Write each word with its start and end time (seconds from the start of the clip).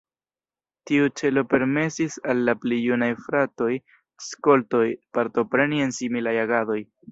Tiu 0.91 1.09
celo 1.21 1.43
permesis 1.51 2.15
al 2.33 2.41
la 2.47 2.55
pli 2.63 2.81
junaj 2.87 3.11
fratoj 3.27 3.69
de 3.75 4.27
skoltoj 4.31 4.83
partopreni 5.21 5.85
en 5.89 5.97
similaj 6.03 6.37
agadoj. 6.49 6.83